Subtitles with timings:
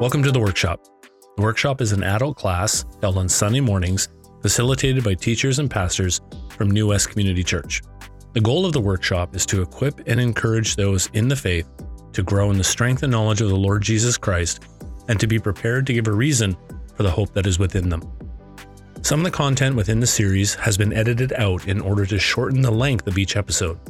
[0.00, 0.80] Welcome to the workshop.
[1.34, 4.08] The workshop is an adult class held on Sunday mornings,
[4.42, 7.82] facilitated by teachers and pastors from New West Community Church.
[8.32, 11.68] The goal of the workshop is to equip and encourage those in the faith
[12.12, 14.62] to grow in the strength and knowledge of the Lord Jesus Christ
[15.08, 16.56] and to be prepared to give a reason
[16.94, 18.08] for the hope that is within them.
[19.02, 22.62] Some of the content within the series has been edited out in order to shorten
[22.62, 23.80] the length of each episode.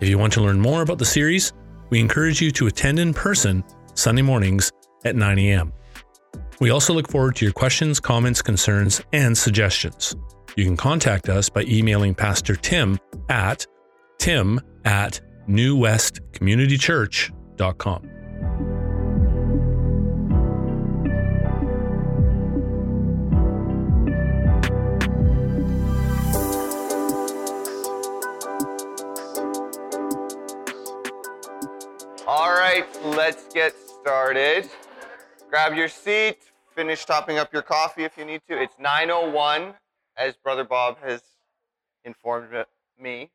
[0.00, 1.52] If you want to learn more about the series,
[1.90, 4.72] we encourage you to attend in person Sunday mornings
[5.04, 5.72] at 9 a.m.
[6.60, 10.16] We also look forward to your questions, comments, concerns, and suggestions.
[10.56, 12.98] You can contact us by emailing Pastor Tim
[13.28, 13.64] at
[14.18, 18.10] tim at newwestcommunitychurch.com.
[32.26, 34.68] All right, let's get started.
[35.48, 38.60] Grab your seat, finish topping up your coffee if you need to.
[38.60, 39.74] It's 9:01
[40.18, 41.22] as brother Bob has
[42.04, 42.50] informed
[42.98, 43.30] me.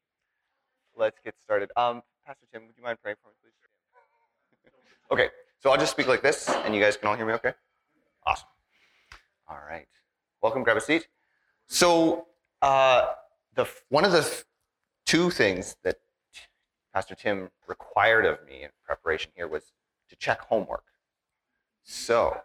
[0.96, 1.72] Let's get started.
[1.76, 4.72] Um, Pastor Tim, would you mind praying for me, please?
[5.12, 7.54] okay, so I'll just speak like this, and you guys can all hear me okay?
[8.28, 8.48] Awesome.
[9.48, 9.88] All right.
[10.44, 11.08] Welcome, grab a seat.
[11.66, 12.28] So,
[12.62, 13.14] uh,
[13.56, 14.44] the one of the
[15.08, 15.98] two things that
[16.94, 19.74] Pastor Tim required of me in preparation here was
[20.10, 20.84] to check homework.
[21.84, 22.38] So,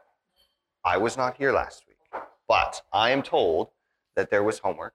[0.85, 3.71] I was not here last week, but I am told
[4.17, 4.95] that there was homework,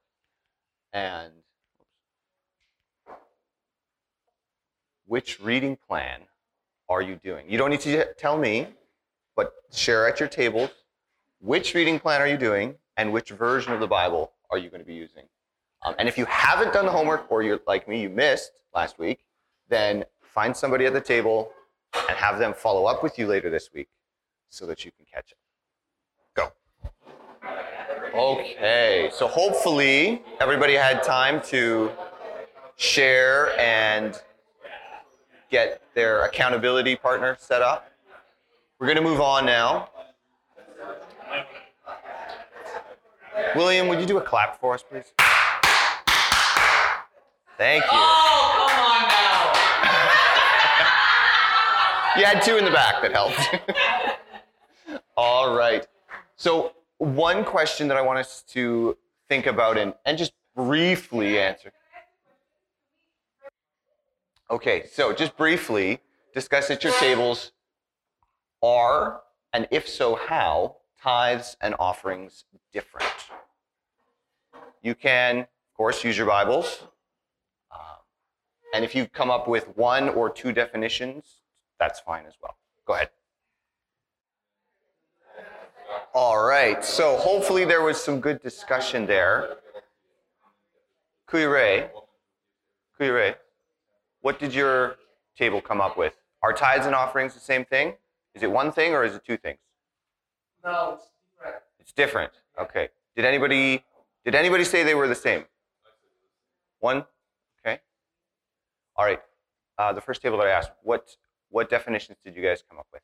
[0.92, 1.32] and
[5.06, 6.22] which reading plan
[6.90, 7.50] are you doing?
[7.50, 8.68] You don't need to tell me,
[9.36, 10.70] but share at your tables
[11.40, 14.80] which reading plan are you doing and which version of the Bible are you going
[14.80, 15.24] to be using.
[15.84, 18.98] Um, and if you haven't done the homework or you're like me, you missed last
[18.98, 19.26] week,
[19.68, 21.52] then find somebody at the table
[22.08, 23.90] and have them follow up with you later this week
[24.54, 25.40] so that you can catch up.
[26.36, 27.50] Go.
[28.14, 31.92] Okay, so hopefully everybody had time to
[32.76, 34.22] share and
[35.50, 37.92] get their accountability partner set up.
[38.78, 39.90] We're going to move on now.
[43.56, 45.12] William, would you do a clap for us, please?
[47.58, 47.90] Thank you.
[47.92, 49.54] Oh, come on now.
[52.20, 53.40] You had two in the back that helped.
[55.44, 55.86] All right.
[56.38, 61.74] So, one question that I want us to think about and, and just briefly answer.
[64.50, 66.00] Okay, so just briefly
[66.34, 67.52] discuss at your tables
[68.62, 69.20] are,
[69.52, 73.12] and if so, how, tithes and offerings different?
[74.82, 76.84] You can, of course, use your Bibles.
[77.70, 77.98] Um,
[78.74, 81.42] and if you come up with one or two definitions,
[81.82, 82.56] that's fine as well.
[82.88, 83.10] Go ahead.
[86.14, 89.58] All right, so hopefully there was some good discussion there.
[91.30, 91.90] Kuire,
[93.00, 93.36] Kuire,
[94.22, 94.98] what did your
[95.38, 96.14] table come up with?
[96.42, 97.94] Are tithes and offerings the same thing?
[98.36, 99.60] Is it one thing or is it two things?
[100.64, 101.64] No, it's different.
[101.80, 102.34] It's different.
[102.60, 102.90] Okay.
[103.16, 103.84] Did anybody
[104.26, 105.46] did anybody say they were the same?
[106.80, 107.06] One?
[107.66, 107.80] Okay.
[108.96, 109.22] All right.
[109.78, 111.16] Uh, the first table that I asked, what
[111.50, 113.02] what definitions did you guys come up with?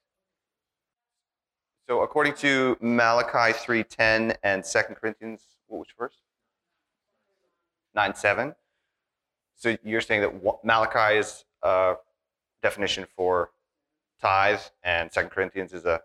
[1.90, 6.20] So according to Malachi 3.10 and 2 Corinthians, what was first?
[7.98, 8.54] 9.7.
[9.56, 11.96] So you're saying that Malachi is a
[12.62, 13.50] definition for
[14.22, 16.00] tithe and 2 Corinthians is a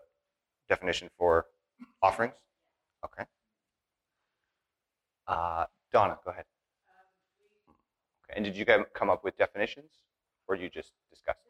[0.67, 1.45] definition for
[2.01, 2.33] offerings?
[3.05, 3.25] Okay.
[5.27, 6.45] Uh, Donna, go ahead.
[8.23, 8.37] Okay.
[8.37, 9.91] And did you come up with definitions
[10.47, 11.45] or you just discussed?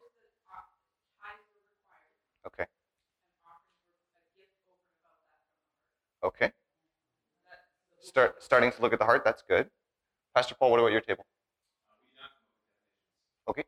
[2.45, 2.65] Okay.
[6.25, 6.51] Okay.
[8.01, 9.23] Start starting to look at the heart.
[9.23, 9.69] That's good.
[10.33, 11.25] Pastor Paul, what about your table?
[13.47, 13.63] Okay.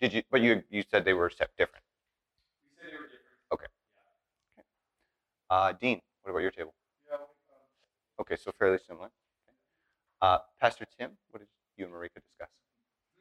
[0.00, 0.22] Did you?
[0.30, 1.52] But you you said they were different.
[1.56, 1.64] We
[2.76, 3.22] said they were different.
[3.52, 3.66] Okay.
[4.58, 4.66] Okay.
[5.48, 6.74] Uh, Dean, what about your table?
[8.20, 9.06] Okay, so fairly similar.
[9.06, 9.12] Okay.
[10.20, 12.50] Uh, Pastor Tim, what did you and Marika discuss?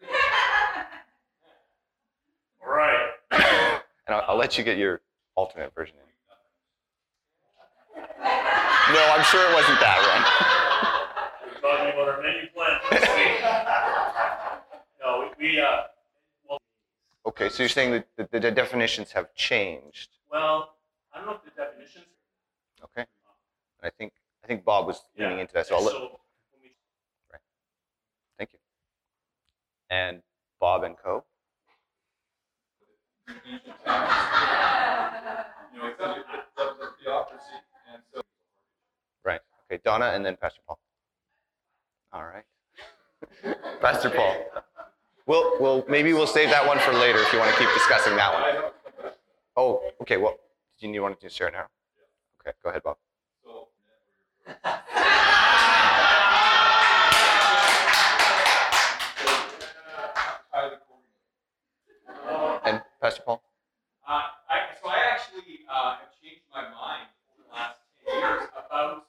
[2.62, 3.10] All right.
[4.08, 5.02] And I'll, I'll let you get your
[5.36, 6.11] alternate version in.
[8.94, 10.24] No, I'm sure it wasn't that one.
[11.48, 13.40] We're talking about our menu plan for this week.
[15.02, 15.84] No, we, we uh,
[16.46, 16.60] one.
[17.26, 20.10] Okay, so you're saying that the, the definitions have changed.
[20.30, 20.76] well,
[21.14, 22.06] I don't know if the definitions.
[22.84, 23.06] Okay.
[23.82, 24.12] And I think
[24.44, 26.00] I think Bob was leaning into that, so I'll let, So,
[26.52, 26.72] when we,
[28.38, 28.60] thank you.
[29.90, 30.22] And
[30.60, 31.24] Bob and Co.
[39.84, 40.80] Donna and then Pastor Paul.
[42.14, 42.44] All right.
[43.82, 44.36] Pastor Paul.
[45.26, 48.16] We'll, we'll, maybe we'll save that one for later if you want to keep discussing
[48.16, 48.72] that one.
[49.56, 50.18] Oh, okay.
[50.18, 50.38] Well,
[50.80, 51.68] do you want to share now?
[52.42, 52.98] Okay, go ahead, Bob.
[62.66, 63.42] And Pastor Paul?
[64.08, 67.78] Uh, I, so I actually uh, have changed my mind over the last
[68.08, 69.06] 10 years about,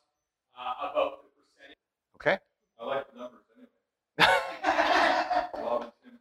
[0.59, 1.79] uh, about the percentage.
[2.17, 2.39] Okay.
[2.81, 3.69] I like the numbers anyway.
[5.55, 6.13] Bob and Tim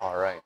[0.00, 0.40] were- All right.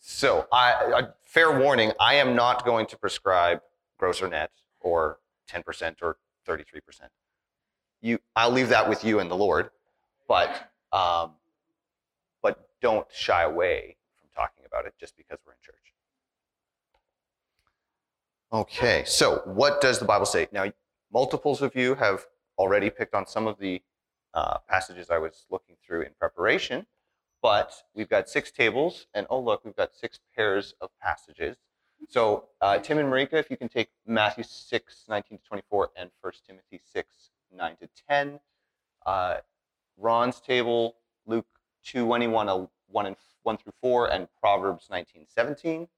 [0.00, 3.60] So, I, a fair warning, I am going to prescribe
[3.98, 5.18] gross or net or
[5.50, 6.16] 10% or
[6.48, 6.62] 33%.
[8.00, 9.70] You, I'll leave that with you and the Lord,
[10.26, 11.32] but, um,
[12.42, 15.76] but don't shy away from talking about it just because we're in church.
[18.52, 20.48] Okay, so what does the Bible say?
[20.50, 20.72] Now,
[21.12, 22.26] multiples of you have
[22.58, 23.82] already picked on some of the
[24.32, 26.86] uh, passages I was looking through in preparation
[27.42, 31.56] but we've got six tables, and oh look, we've got six pairs of passages.
[32.08, 36.10] So uh, Tim and Marika, if you can take Matthew 6, 19 to 24, and
[36.20, 38.40] 1 Timothy 6, 9 to 10.
[39.06, 39.36] Uh,
[39.96, 41.46] Ron's table, Luke
[41.84, 45.88] 2, 21, uh, 1, and 1 through 4, and Proverbs 19, 17.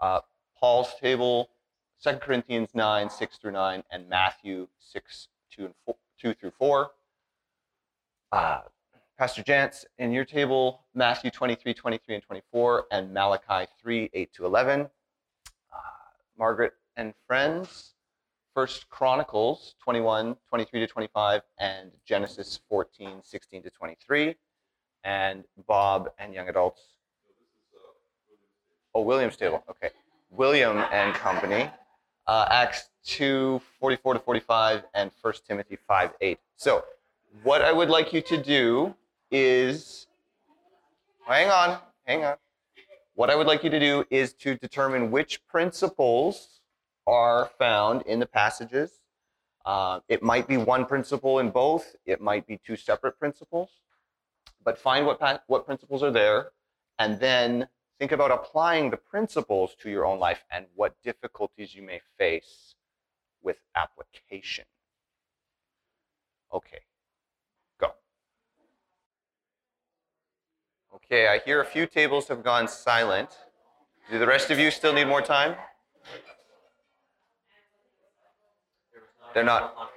[0.00, 0.20] Uh,
[0.58, 1.50] Paul's table,
[2.02, 6.90] 2 Corinthians 9, 6 through 9, and Matthew 6, 2, and 4, 2 through 4.
[8.32, 8.60] Uh,
[9.18, 14.46] Pastor Jantz, in your table, Matthew 23, 23, and 24, and Malachi 3, 8 to
[14.46, 14.88] 11.
[16.40, 17.92] Margaret and friends,
[18.54, 24.34] First Chronicles 21, 23 to 25, and Genesis 14, 16 to 23.
[25.04, 26.80] And Bob and young adults.
[28.94, 29.62] Oh, William's table.
[29.68, 29.90] Okay.
[30.30, 31.70] William and company.
[32.26, 36.38] Uh, Acts 2, 44 to 45, and 1 Timothy 5, 8.
[36.56, 36.84] So,
[37.42, 38.94] what I would like you to do
[39.30, 40.06] is
[41.26, 42.36] hang on, hang on.
[43.20, 46.62] What I would like you to do is to determine which principles
[47.06, 48.92] are found in the passages.
[49.66, 51.96] Uh, it might be one principle in both.
[52.06, 53.68] It might be two separate principles.
[54.64, 56.52] But find what pa- what principles are there,
[56.98, 57.68] and then
[57.98, 62.74] think about applying the principles to your own life and what difficulties you may face
[63.42, 64.64] with application.
[66.54, 66.80] Okay.
[71.12, 73.30] Okay, I hear a few tables have gone silent.
[74.12, 75.56] Do the rest of you still need more time?
[79.34, 79.90] They're not.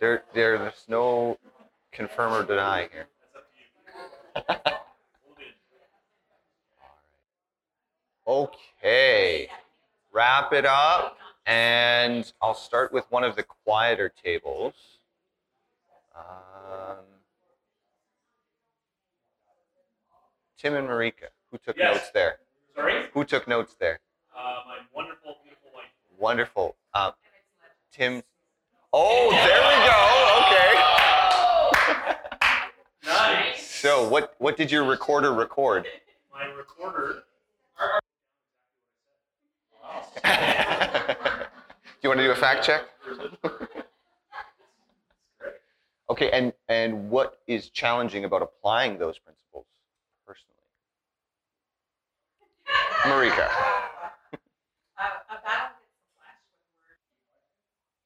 [0.00, 1.38] There, there, there's no
[1.90, 3.06] confirm or deny here.
[8.26, 9.50] Okay,
[10.10, 14.72] wrap it up, and I'll start with one of the quieter tables.
[16.16, 17.04] Um,
[20.64, 21.94] Tim and Marika, who took Yes.
[21.94, 22.38] notes there?
[22.74, 23.10] Sorry?
[23.12, 24.00] Who took notes there?
[24.34, 25.90] Uh, my wonderful, beautiful wife.
[26.16, 26.74] Wonderful.
[26.94, 27.12] Um,
[27.92, 28.22] Tim.
[28.90, 30.40] Oh, there we go.
[30.40, 30.72] Okay.
[33.04, 33.70] nice.
[33.70, 35.86] So, what what did your recorder record?
[36.32, 37.24] My recorder.
[40.24, 40.30] do
[42.00, 42.84] you want to do a fact check?
[46.08, 49.43] okay, and and what is challenging about applying those principles
[53.04, 53.50] Marika.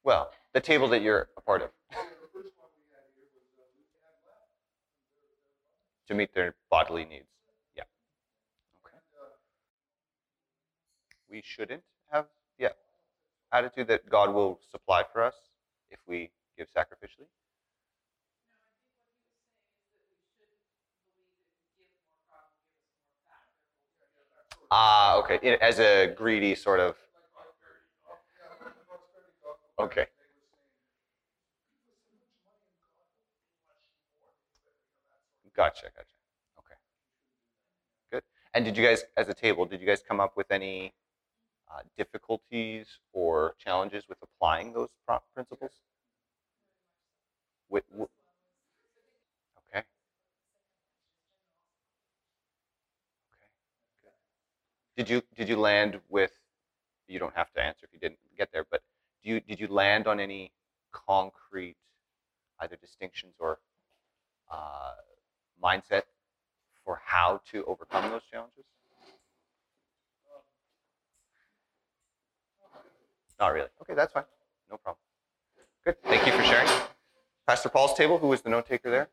[0.05, 1.71] Well, the table that you're a part of.
[6.09, 7.29] To meet their bodily needs.
[7.77, 7.83] Yeah.
[8.87, 8.97] Okay.
[11.31, 12.27] We shouldn't have,
[12.59, 12.71] yeah,
[13.53, 15.35] attitude that God will supply for us
[15.91, 17.29] if we give sacrificially.
[24.71, 25.57] Ah, okay.
[25.61, 26.97] As a greedy sort of.
[29.79, 30.07] Okay.
[35.57, 36.07] Gotcha, gotcha.
[36.59, 36.75] Okay.
[38.13, 38.23] Good.
[38.55, 40.95] And did you guys, as a table, did you guys come up with any
[41.71, 44.91] uh, difficulties or challenges with applying those
[45.35, 45.73] principles?
[47.69, 48.09] With, w-
[49.71, 49.79] okay.
[49.81, 49.85] Okay.
[54.03, 54.13] Good.
[54.99, 56.33] Did you did you land with?
[57.07, 58.83] You don't have to answer if you didn't get there, but
[59.23, 60.51] do you did you land on any
[60.91, 61.77] concrete
[62.59, 63.61] either distinctions or
[64.51, 64.95] uh,
[65.63, 66.03] mindset
[66.85, 68.65] for how to overcome those challenges?
[73.39, 73.69] Not really.
[73.83, 74.25] Okay, that's fine.
[74.69, 74.99] No problem.
[75.85, 76.03] Good.
[76.03, 76.69] Thank you for sharing.
[77.47, 79.09] Pastor Paul's table, who was the note taker there?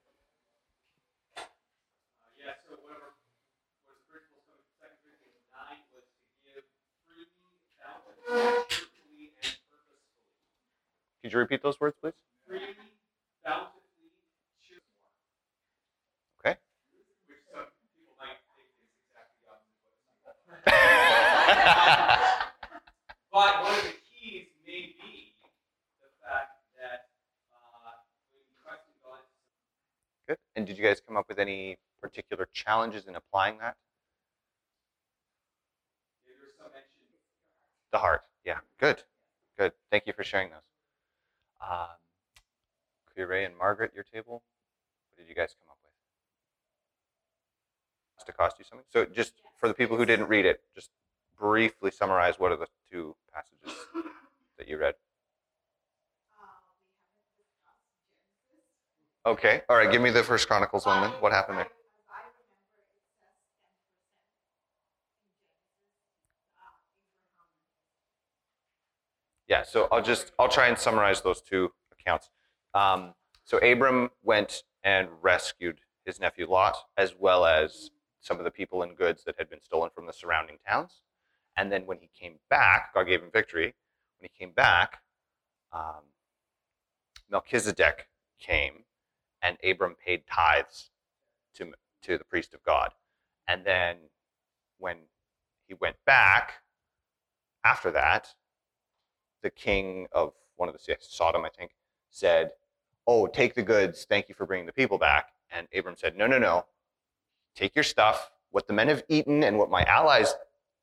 [11.25, 12.13] Could you repeat those words, please?
[12.45, 12.77] Freely,
[13.43, 14.13] bountifully,
[14.61, 15.09] cheerfully.
[16.37, 16.53] Okay.
[17.25, 21.65] Which some people might think is exactly the opposite of what it's saying.
[23.33, 25.33] But one of the keys may be
[25.97, 27.09] the fact that
[27.49, 29.25] uh, when you trust in God,
[30.29, 30.37] Good.
[30.55, 33.73] And did you guys come up with any particular challenges in applying that?
[36.21, 37.01] there's some mention
[37.91, 38.21] The heart.
[38.45, 38.61] Yeah.
[38.79, 39.01] Good.
[39.57, 39.73] Good.
[39.89, 40.74] Thank you for sharing those.
[41.61, 41.87] Um,
[43.17, 44.43] Ray and Margaret, your table.
[45.09, 45.91] What did you guys come up with?
[48.17, 48.85] Must to cost you something.
[48.91, 50.89] So just for the people who didn't read it, just
[51.39, 53.85] briefly summarize what are the two passages
[54.57, 54.95] that you read.
[59.25, 59.61] Okay.
[59.69, 59.91] All right.
[59.91, 61.11] Give me the First Chronicles one then.
[61.19, 61.67] What happened there?
[69.47, 72.29] Yeah, so I'll just I'll try and summarize those two accounts.
[72.73, 78.51] Um, so Abram went and rescued his nephew Lot, as well as some of the
[78.51, 81.01] people and goods that had been stolen from the surrounding towns.
[81.57, 83.75] And then when he came back, God gave him victory.
[84.17, 85.01] When he came back,
[85.71, 86.03] um,
[87.29, 88.07] Melchizedek
[88.39, 88.83] came,
[89.41, 90.89] and Abram paid tithes
[91.55, 91.71] to
[92.03, 92.91] to the priest of God.
[93.47, 93.97] And then
[94.79, 94.97] when
[95.67, 96.53] he went back
[97.63, 98.33] after that,
[99.45, 101.75] the king of one of the cities, Sodom, I think,
[102.09, 102.51] said,
[103.05, 104.03] "Oh, take the goods.
[104.03, 106.65] Thank you for bringing the people back." And Abram said, "No, no, no.
[107.53, 108.31] Take your stuff.
[108.49, 110.33] What the men have eaten and what my allies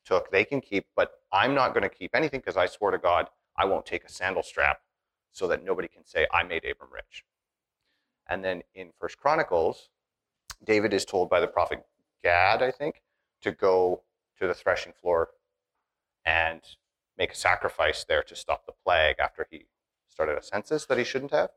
[0.05, 0.87] took, they can keep.
[0.95, 4.05] But I'm not going to keep anything because I swore to God I won't take
[4.05, 4.81] a sandal strap,
[5.33, 7.25] so that nobody can say I made Abram rich."
[8.29, 9.91] And then in First Chronicles,
[10.65, 11.85] David is told by the prophet
[12.23, 13.03] Gad, I think,
[13.41, 14.03] to go
[14.39, 15.31] to the threshing floor
[16.25, 16.63] and
[17.19, 19.67] make a sacrifice there to stop the plague after he
[20.09, 21.51] started a census that he shouldn't have.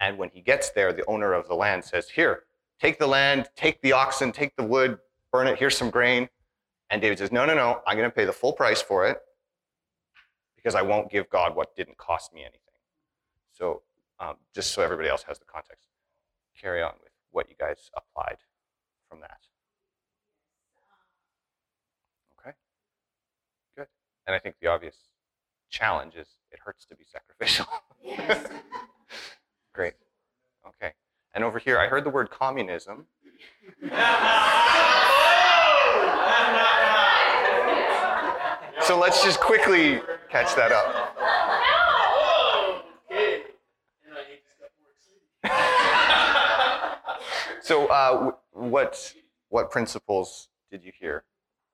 [0.00, 2.44] And when he gets there, the owner of the land says, Here,
[2.80, 4.98] take the land, take the oxen, take the wood,
[5.32, 6.28] burn it, here's some grain.
[6.90, 9.18] And David says, No, no, no, I'm going to pay the full price for it
[10.56, 12.60] because I won't give God what didn't cost me anything.
[13.52, 13.82] So,
[14.18, 15.88] um, just so everybody else has the context,
[16.60, 18.38] carry on with what you guys applied
[19.08, 19.38] from that.
[22.40, 22.56] Okay,
[23.76, 23.86] good.
[24.26, 24.96] And I think the obvious
[25.70, 27.66] challenge is it hurts to be sacrificial.
[28.02, 28.46] Yes.
[29.72, 29.94] Great.
[30.66, 30.92] Okay.
[31.34, 33.06] And over here, I heard the word communism.
[38.80, 40.00] So let's just quickly
[40.30, 41.10] catch that up.
[47.64, 49.14] So, uh, what
[49.48, 51.24] what principles did you hear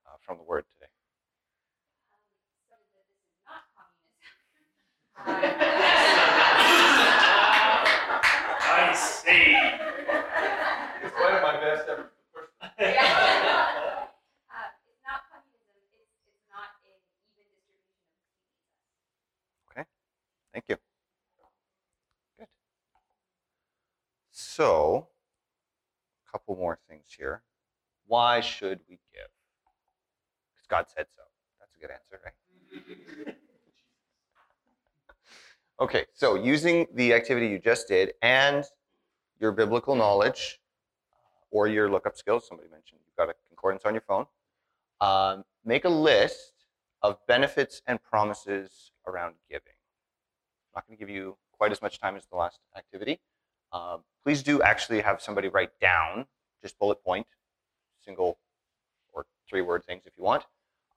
[0.07, 0.87] uh, from the word today?
[5.27, 5.33] I
[8.95, 9.57] see.
[11.05, 12.69] It's one of my best efforts to push them.
[12.69, 12.77] Uh,
[14.87, 15.77] it's not communism.
[15.77, 17.77] It's it's not an even distribution
[19.77, 19.87] of
[20.53, 20.77] Thank you.
[22.39, 22.49] Good.
[24.31, 25.09] So,
[26.27, 27.43] a couple more things here.
[28.07, 29.29] Why should we give?
[30.55, 31.23] Because God said so.
[31.61, 33.37] That's a good answer, right?
[35.81, 38.65] okay, so using the activity you just did and
[39.41, 40.61] your biblical knowledge
[41.13, 41.17] uh,
[41.51, 44.27] or your lookup skills, somebody mentioned you've got a concordance on your phone,
[45.01, 46.53] um, make a list
[47.03, 49.73] of benefits and promises around giving.
[49.73, 53.21] I'm not going to give you quite as much time as the last activity.
[53.73, 56.27] Um, please do actually have somebody write down,
[56.63, 57.27] just bullet point,
[58.05, 58.39] single
[59.13, 60.45] or three word things if you want.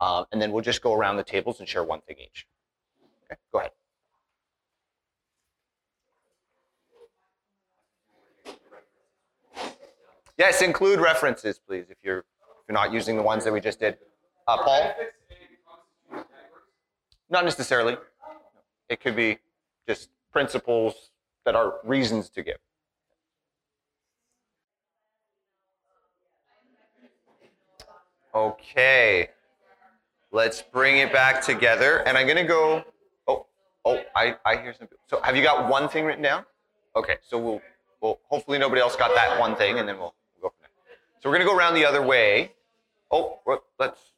[0.01, 2.47] Um, and then we'll just go around the tables and share one thing each.
[3.25, 3.71] Okay, go ahead.
[10.37, 13.79] Yes, include references, please, if you're if you're not using the ones that we just
[13.79, 13.97] did.
[14.47, 14.93] Uh, Paul,
[17.29, 17.97] not necessarily.
[18.89, 19.39] It could be
[19.87, 21.11] just principles
[21.45, 22.57] that are reasons to give.
[28.33, 29.29] Okay.
[30.31, 31.99] Let's bring it back together.
[32.07, 32.83] And I'm going to go.
[33.27, 33.45] Oh,
[33.85, 34.87] oh, I, I hear some.
[35.07, 36.45] So have you got one thing written down?
[36.95, 37.17] Okay.
[37.21, 37.61] So we'll,
[38.01, 40.95] we'll hopefully nobody else got that one thing, and then we'll, we'll go from there.
[41.23, 42.51] So we're going to go around the other way.
[43.09, 43.39] Oh,
[43.79, 44.11] let's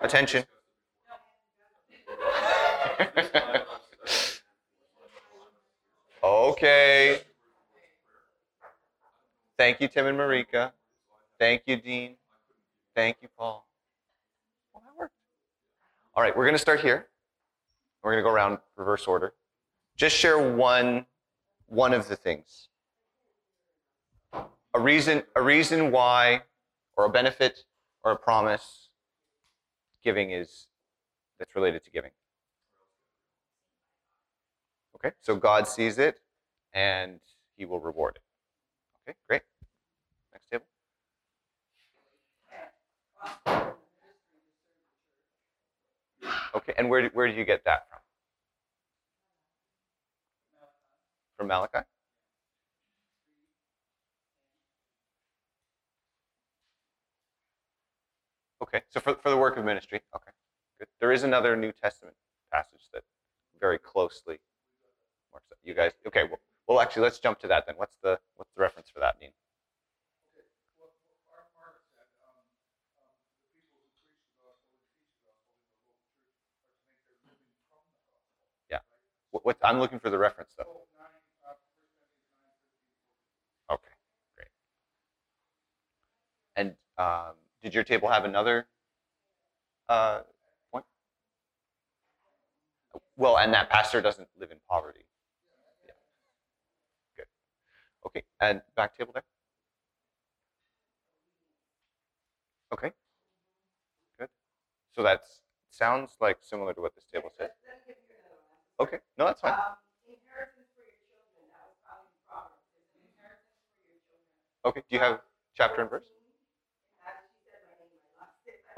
[0.00, 0.44] attention.
[6.24, 7.20] okay.
[9.56, 10.72] Thank you, Tim and Marika.
[11.38, 12.16] Thank you, Dean.
[12.92, 13.64] Thank you, Paul.
[14.74, 15.14] Well, that worked.
[16.16, 17.06] All right, we're going to start here.
[18.02, 19.32] We're going to go around reverse order.
[19.96, 21.06] Just share one,
[21.68, 22.67] one of the things.
[24.74, 26.42] A reason, a reason why,
[26.96, 27.64] or a benefit,
[28.04, 28.88] or a promise
[30.04, 30.66] giving is
[31.38, 32.10] that's related to giving.
[34.96, 36.20] Okay, so God sees it
[36.72, 37.20] and
[37.56, 38.22] he will reward it.
[39.10, 39.42] Okay, great.
[40.32, 40.64] Next table.
[46.54, 48.00] Okay, and where, where did you get that from?
[51.36, 51.86] From Malachi?
[58.62, 60.30] Okay, so for, for the work of ministry, okay,
[60.78, 60.88] good.
[61.00, 62.16] There is another New Testament
[62.52, 63.02] passage that
[63.60, 64.38] very closely
[65.32, 65.56] marks that.
[65.62, 67.76] You guys, okay, well, well, actually, let's jump to that then.
[67.76, 69.30] What's the what's the reference for that, Dean?
[79.30, 80.64] What, what I'm looking for the reference though.
[83.70, 83.94] Okay,
[84.36, 84.48] great.
[86.56, 87.34] And um,
[87.68, 88.66] did your table have another
[89.90, 90.20] uh,
[90.72, 90.86] point?
[93.18, 95.04] Well, and that pastor doesn't live in poverty.
[95.84, 95.92] Yeah.
[97.18, 97.26] Good.
[98.06, 99.24] Okay, and back table there.
[102.72, 102.90] Okay.
[104.18, 104.28] Good.
[104.92, 105.20] So that
[105.68, 107.50] sounds like similar to what this table said.
[108.80, 109.52] Okay, no, that's fine.
[114.64, 115.20] Okay, do you have
[115.54, 116.06] chapter and verse?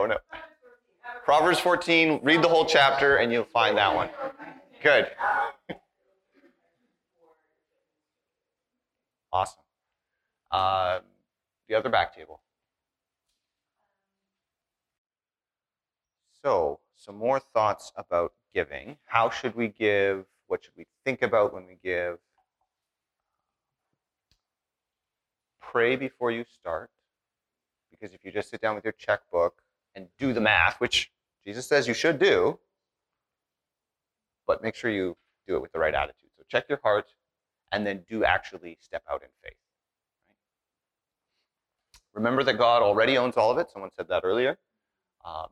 [0.01, 0.17] Oh no.
[1.27, 4.09] Proverbs 14, read the whole chapter and you'll find that one.
[4.83, 5.09] Good.
[9.33, 9.63] Awesome.
[10.51, 10.99] Uh,
[11.69, 12.41] the other back table.
[16.43, 18.97] So, some more thoughts about giving.
[19.05, 20.25] How should we give?
[20.49, 22.19] What should we think about when we give?
[25.61, 26.91] Pray before you start.
[27.93, 29.63] Because if you just sit down with your checkbook
[29.95, 31.11] and do the math, which
[31.45, 32.59] Jesus says you should do,
[34.47, 36.31] but make sure you do it with the right attitude.
[36.37, 37.07] So check your heart
[37.73, 39.57] and then do actually step out in faith.
[40.29, 40.37] Right?
[42.15, 43.69] Remember that God already owns all of it.
[43.73, 44.59] Someone said that earlier.
[45.25, 45.47] Um,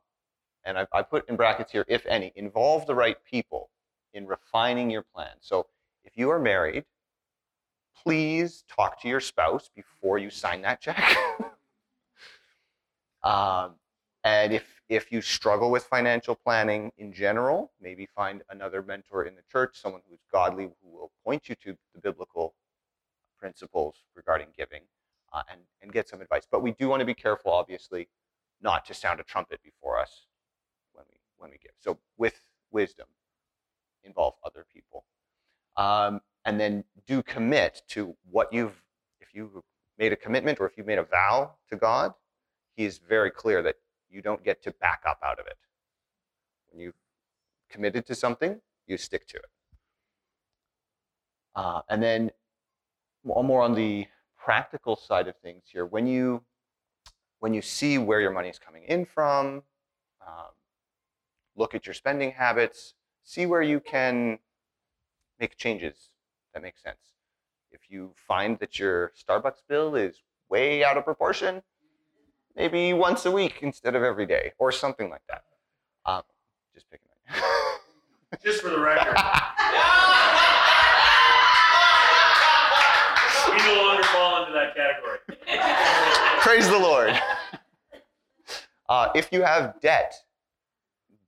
[0.64, 3.70] and I, I put in brackets here, if any, involve the right people
[4.14, 5.33] in refining your plan.
[5.40, 5.66] So
[6.05, 6.85] if you are married,
[8.03, 10.98] please talk to your spouse before you sign that check.
[13.22, 13.74] um,
[14.29, 19.35] and if if you struggle with financial planning in general, maybe find another mentor in
[19.35, 22.55] the church, someone who's godly, who will point you to the biblical
[23.38, 24.83] principles regarding giving,
[25.33, 26.47] uh, and and get some advice.
[26.51, 28.09] But we do want to be careful, obviously,
[28.61, 30.27] not to sound a trumpet before us
[30.93, 31.73] when we when we give.
[31.79, 32.38] So with
[32.71, 33.07] wisdom,
[34.05, 35.05] involve other people,
[35.79, 38.83] um, and then do commit to what you've.
[39.23, 39.62] If you
[39.99, 42.12] made a commitment or if you made a vow to God,
[42.77, 43.77] He is very clear that
[44.11, 45.59] you don't get to back up out of it.
[46.71, 46.94] When you've
[47.68, 49.51] committed to something, you stick to it.
[51.55, 52.31] Uh, and then
[53.25, 56.42] more on the practical side of things here, when you
[57.40, 59.62] when you see where your money is coming in from,
[60.27, 60.51] um,
[61.57, 64.38] look at your spending habits, see where you can
[65.38, 66.11] make changes
[66.53, 67.14] that make sense.
[67.71, 71.62] If you find that your Starbucks bill is way out of proportion,
[72.59, 75.44] maybe once a week instead of every day, or something like that.
[76.05, 76.23] Um,
[76.75, 77.07] just picking.
[78.44, 79.07] Just for the record,
[83.49, 85.18] we no longer fall into that category.
[86.42, 87.18] Praise the Lord.
[88.87, 90.14] Uh, if you have debt,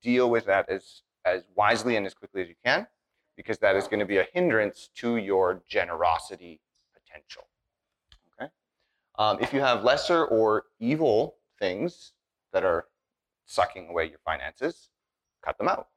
[0.02, 2.86] deal with that as, as wisely and as quickly as you can,
[3.34, 6.60] because that is going to be a hindrance to your generosity
[6.92, 7.49] potential.
[9.20, 12.12] Um, if you have lesser or evil things
[12.54, 12.86] that are
[13.44, 14.88] sucking away your finances,
[15.44, 15.88] cut them out.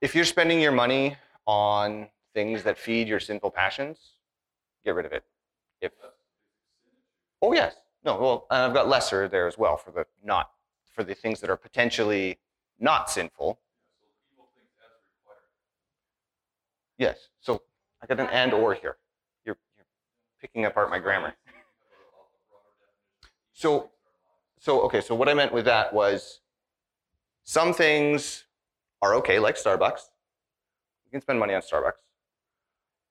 [0.00, 4.12] If you're spending your money on things that feed your sinful passions,
[4.82, 5.22] get rid of it.
[5.82, 5.92] If
[7.42, 10.52] oh yes, no, well, I've got lesser there as well for the not
[10.90, 12.38] for the things that are potentially
[12.78, 13.60] not sinful.
[16.96, 17.60] Yes, so
[18.02, 18.96] I got an and or here.
[19.44, 19.86] You're, you're
[20.40, 21.34] picking apart my grammar.
[23.52, 23.90] So,
[24.58, 26.40] so okay, so what I meant with that was
[27.44, 28.44] some things
[29.02, 30.02] are okay, like Starbucks.
[31.04, 32.00] You can spend money on Starbucks.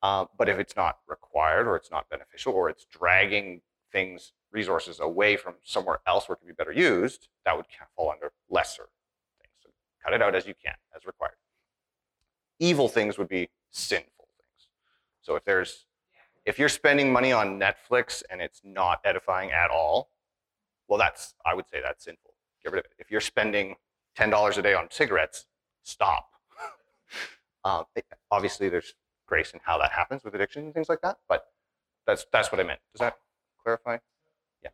[0.01, 4.99] Uh, but if it's not required or it's not beneficial or it's dragging things, resources
[4.99, 8.89] away from somewhere else where it can be better used, that would fall under lesser
[9.41, 9.53] things.
[9.61, 9.69] So
[10.03, 11.35] cut it out as you can, as required.
[12.59, 14.18] Evil things would be sinful things.
[15.29, 15.85] So if there's
[16.47, 20.09] if you're spending money on Netflix and it's not edifying at all,
[20.87, 22.33] well, that's I would say that's sinful.
[22.63, 22.93] Get rid of it.
[22.97, 23.75] If you're spending
[24.15, 25.45] ten dollars a day on cigarettes,
[25.83, 26.31] stop.
[27.63, 27.85] um,
[28.31, 28.95] obviously, there's
[29.27, 31.45] grace in how that happens with addiction and things like that, but
[32.07, 32.79] that's that's what I meant.
[32.93, 33.17] Does that
[33.61, 33.97] clarify?
[34.63, 34.69] Yeah.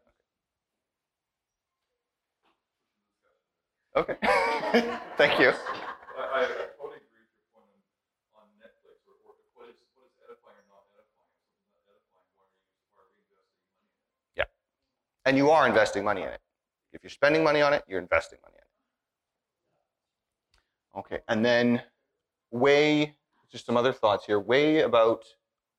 [3.97, 4.15] Okay.
[5.17, 5.51] Thank you.
[5.51, 7.75] I, I I totally agree with your point
[8.35, 11.31] on, on Netflix, or, or what is, what is edifying or not edifying?
[11.31, 14.51] If something's not edifying, why are you, why are we investing money in it?
[15.25, 16.39] And you are investing money in it.
[16.93, 18.61] If you're spending money on it, you're investing money in
[20.99, 20.99] it.
[20.99, 21.81] Okay, and then
[22.51, 23.17] weigh
[23.51, 24.39] just some other thoughts here.
[24.39, 25.25] Weigh about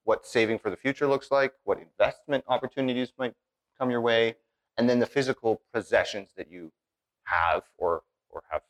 [0.05, 3.35] what saving for the future looks like, what investment opportunities might
[3.79, 4.37] come your way,
[4.77, 6.73] and then the physical possessions that you
[7.25, 8.63] have or or have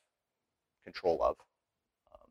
[0.85, 1.37] control of,
[2.15, 2.31] um,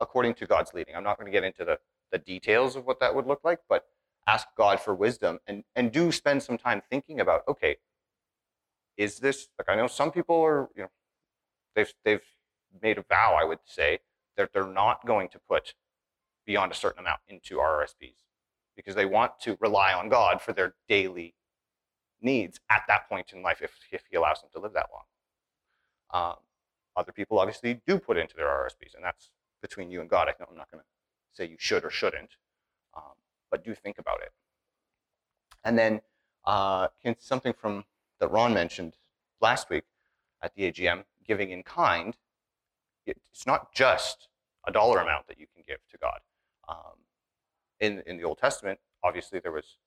[0.00, 0.96] according to God's leading.
[0.96, 1.78] I'm not going to get into the
[2.10, 3.86] the details of what that would look like, but
[4.26, 7.76] ask God for wisdom and and do spend some time thinking about okay
[8.96, 10.90] is this like I know some people are you know
[11.74, 12.24] they've they've
[12.82, 14.00] made a vow I would say
[14.36, 15.74] that they're not going to put
[16.46, 18.24] beyond a certain amount into RRSPs
[18.76, 21.34] because they want to rely on God for their daily
[22.20, 25.04] needs at that point in life if if he allows them to live that long.
[26.12, 26.36] Um,
[26.96, 29.30] other people obviously do put into their RRSPs and that's
[29.62, 30.28] between you and God.
[30.28, 30.86] I know I'm not going to
[31.32, 32.36] say you should or shouldn't.
[32.94, 33.14] Um,
[33.52, 34.32] but do think about it.
[35.62, 36.00] And then
[36.44, 36.88] uh,
[37.20, 37.84] something from
[38.18, 38.94] that Ron mentioned
[39.40, 39.84] last week
[40.42, 42.16] at the AGM, giving in kind.
[43.06, 44.28] It's not just
[44.66, 46.20] a dollar amount that you can give to God.
[46.68, 46.98] Um,
[47.78, 49.78] in in the Old Testament, obviously there was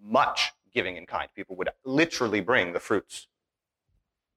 [0.00, 1.28] much giving in kind.
[1.34, 3.28] People would literally bring the fruits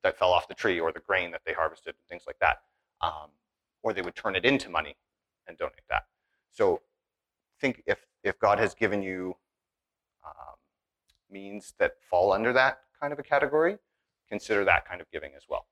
[0.03, 2.61] that fell off the tree or the grain that they harvested and things like that,
[3.01, 3.29] um,
[3.83, 4.95] or they would turn it into money
[5.47, 6.05] and donate that.
[6.51, 6.81] So
[7.59, 9.35] think if if God has given you
[10.25, 10.55] um,
[11.31, 13.77] means that fall under that kind of a category,
[14.27, 15.65] consider that kind of giving as well.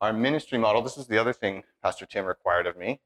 [0.00, 3.00] Our ministry model, this is the other thing Pastor Tim required of me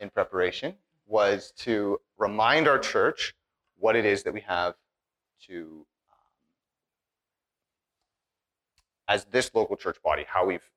[0.00, 0.74] in preparation,
[1.06, 3.34] was to remind our church
[3.78, 4.74] what it is that we have
[5.46, 6.16] to, um,
[9.06, 10.68] as this local church body, how we've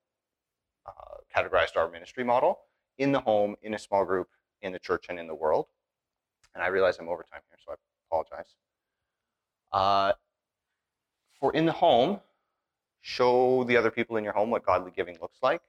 [0.86, 0.92] uh,
[1.36, 2.60] categorized our ministry model
[2.98, 4.28] in the home, in a small group,
[4.62, 5.68] in the church, and in the world.
[6.54, 7.76] And I realize I'm over time here, so I
[8.10, 8.56] apologize.
[9.72, 10.14] Uh,
[11.40, 12.20] for in the home,
[13.02, 15.62] show the other people in your home what godly giving looks like,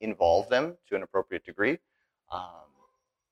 [0.00, 1.78] involve them to an appropriate degree.
[2.30, 2.70] Um,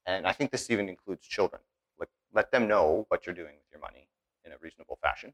[0.06, 1.62] and I think this even includes children.
[1.98, 4.08] Like, let them know what you're doing with your money
[4.44, 5.32] in a reasonable fashion.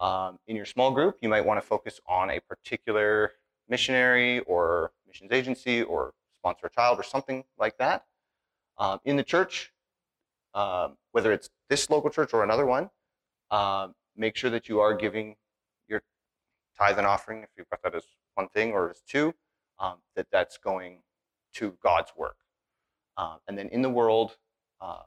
[0.00, 3.32] Um, in your small group, you might want to focus on a particular
[3.68, 8.04] missionary or missions agency or sponsor a child or something like that.
[8.78, 9.72] Um, in the church,
[10.54, 12.90] um, whether it's this local church or another one,
[13.50, 15.36] um, make sure that you are giving
[15.88, 16.02] your
[16.78, 19.34] tithe and offering, if you've got that as one thing or as two,
[19.78, 21.02] um, that that's going
[21.54, 22.36] to God's work.
[23.16, 24.36] Um, and then in the world,
[24.80, 25.02] uh,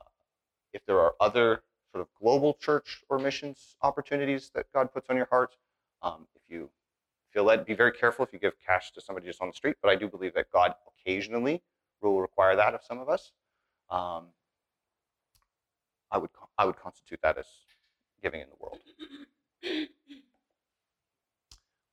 [0.73, 5.15] if there are other sort of global church or missions opportunities that God puts on
[5.15, 5.55] your heart,
[6.03, 6.69] if you
[7.31, 9.75] feel led, be very careful if you give cash to somebody just on the street.
[9.81, 11.61] But I do believe that God occasionally
[12.01, 13.31] will require that of some of us.
[13.91, 14.27] Um,
[16.09, 17.45] I would I would constitute that as
[18.23, 18.79] giving in the world.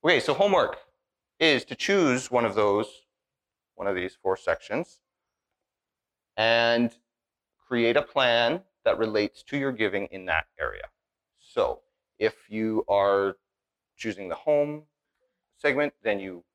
[0.01, 0.77] Okay, so homework
[1.41, 2.87] is to choose one of those,
[3.75, 5.01] one of these four sections,
[6.37, 6.95] and
[7.67, 10.85] create a plan that relates to your giving in that area.
[11.41, 11.81] So
[12.17, 13.35] if you are
[13.97, 14.83] choosing the home
[15.57, 16.45] segment, then you,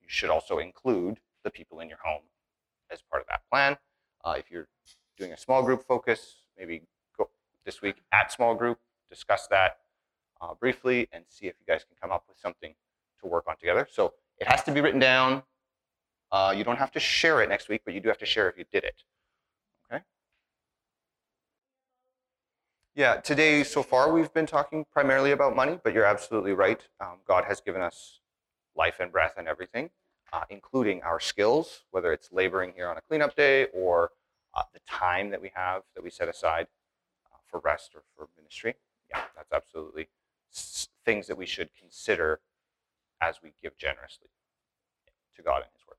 [0.00, 2.22] you should also include the people in your home
[2.90, 3.76] as part of that plan.
[4.26, 4.66] Uh, if you're
[5.16, 6.82] doing a small group focus, maybe
[7.16, 7.28] go
[7.64, 9.78] this week at small group, discuss that
[10.40, 12.74] uh, briefly, and see if you guys can come up with something
[13.20, 13.86] to work on together.
[13.88, 15.44] So it has to be written down.
[16.32, 18.48] Uh, you don't have to share it next week, but you do have to share
[18.50, 19.04] if you did it.
[19.88, 20.02] Okay?
[22.96, 26.82] Yeah, today so far we've been talking primarily about money, but you're absolutely right.
[27.00, 28.18] Um, God has given us
[28.74, 29.90] life and breath and everything,
[30.32, 34.10] uh, including our skills, whether it's laboring here on a cleanup day or
[34.54, 36.66] uh, the time that we have that we set aside
[37.32, 38.74] uh, for rest or for ministry.
[39.10, 40.08] Yeah, that's absolutely
[41.04, 42.40] things that we should consider
[43.20, 44.28] as we give generously
[45.36, 45.98] to God and His work.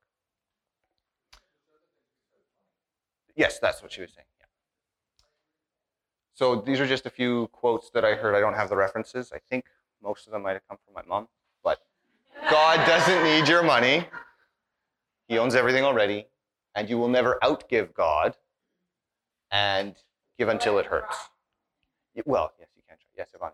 [3.35, 4.25] Yes, that's what she was saying.
[4.39, 4.45] Yeah.
[6.33, 8.35] So these are just a few quotes that I heard.
[8.35, 9.31] I don't have the references.
[9.33, 9.65] I think
[10.01, 11.27] most of them might have come from my mom,
[12.49, 14.07] God doesn't need your money.
[15.27, 16.27] He owns everything already,
[16.75, 18.35] and you will never outgive God
[19.51, 19.95] and
[20.37, 21.29] give until it hurts.
[22.25, 23.05] Well, yes, you can try.
[23.17, 23.51] Yes, Yvonne.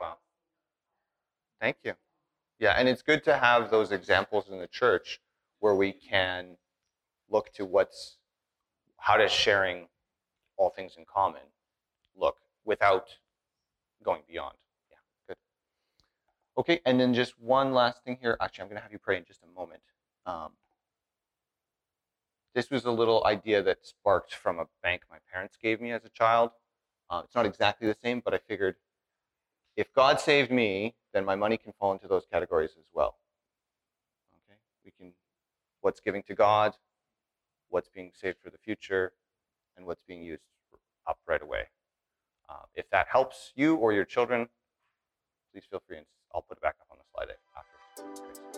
[0.00, 0.16] Wow.
[1.60, 1.94] Thank you.
[2.58, 5.20] Yeah, and it's good to have those examples in the church
[5.60, 6.56] where we can
[7.28, 8.16] look to what's
[8.98, 9.88] how does sharing
[10.56, 11.40] all things in common
[12.16, 13.08] look without
[14.04, 14.54] going beyond.
[14.90, 14.96] Yeah,
[15.28, 15.36] good.
[16.58, 18.36] Okay, and then just one last thing here.
[18.40, 19.80] Actually, I'm going to have you pray in just a moment.
[20.26, 20.52] Um,
[22.54, 26.04] this was a little idea that sparked from a bank my parents gave me as
[26.04, 26.50] a child.
[27.08, 28.76] Uh, it's not exactly the same, but I figured
[29.76, 33.16] if God saved me, then my money can fall into those categories as well.
[34.34, 35.12] Okay, we can
[35.80, 36.74] what's giving to God,
[37.68, 39.12] what's being saved for the future,
[39.76, 40.42] and what's being used
[41.06, 41.64] up right away.
[42.50, 44.48] Um, if that helps you or your children,
[45.52, 48.49] please feel free and I'll put it back up on the slide after.